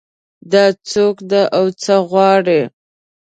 دا 0.51 0.65
څوک 0.91 1.15
ده 1.29 1.41
او 1.57 1.65
څه 1.83 1.95
غواړي 2.09 2.61